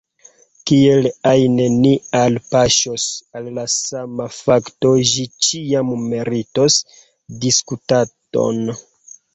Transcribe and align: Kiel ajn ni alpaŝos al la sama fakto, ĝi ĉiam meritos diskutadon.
Kiel 0.69 1.07
ajn 1.31 1.59
ni 1.83 1.91
alpaŝos 2.21 3.05
al 3.41 3.51
la 3.59 3.67
sama 3.75 4.27
fakto, 4.39 4.95
ĝi 5.13 5.29
ĉiam 5.51 5.97
meritos 6.09 6.81
diskutadon. 7.47 8.67